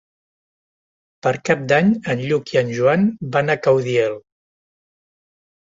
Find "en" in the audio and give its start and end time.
2.15-2.25, 2.63-2.73